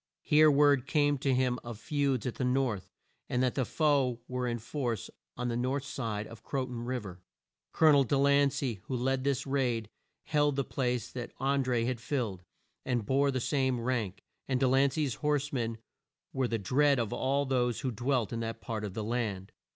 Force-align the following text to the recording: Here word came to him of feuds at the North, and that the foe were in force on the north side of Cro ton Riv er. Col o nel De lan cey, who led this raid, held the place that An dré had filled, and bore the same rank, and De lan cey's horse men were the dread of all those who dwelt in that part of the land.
Here 0.23 0.49
word 0.49 0.87
came 0.87 1.19
to 1.19 1.31
him 1.31 1.59
of 1.63 1.77
feuds 1.77 2.25
at 2.25 2.33
the 2.33 2.43
North, 2.43 2.89
and 3.29 3.43
that 3.43 3.53
the 3.53 3.65
foe 3.65 4.19
were 4.27 4.47
in 4.47 4.57
force 4.57 5.11
on 5.37 5.47
the 5.47 5.55
north 5.55 5.85
side 5.85 6.25
of 6.25 6.41
Cro 6.41 6.65
ton 6.65 6.83
Riv 6.85 7.05
er. 7.05 7.21
Col 7.71 7.89
o 7.89 7.91
nel 7.91 8.03
De 8.05 8.17
lan 8.17 8.49
cey, 8.49 8.79
who 8.85 8.95
led 8.95 9.23
this 9.23 9.45
raid, 9.45 9.91
held 10.23 10.55
the 10.55 10.63
place 10.63 11.11
that 11.11 11.33
An 11.39 11.63
dré 11.63 11.85
had 11.85 12.01
filled, 12.01 12.41
and 12.83 13.05
bore 13.05 13.29
the 13.29 13.39
same 13.39 13.79
rank, 13.79 14.23
and 14.47 14.59
De 14.59 14.67
lan 14.67 14.89
cey's 14.89 15.13
horse 15.21 15.53
men 15.53 15.77
were 16.33 16.47
the 16.47 16.57
dread 16.57 16.97
of 16.97 17.13
all 17.13 17.45
those 17.45 17.81
who 17.81 17.91
dwelt 17.91 18.33
in 18.33 18.39
that 18.39 18.59
part 18.59 18.83
of 18.83 18.95
the 18.95 19.03
land. 19.03 19.51